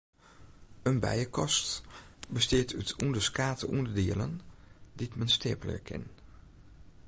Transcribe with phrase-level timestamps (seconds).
[0.89, 1.69] In bijekast
[2.35, 4.33] bestiet út ûnderskate ûnderdielen
[4.97, 6.03] dy't men steapelje kin.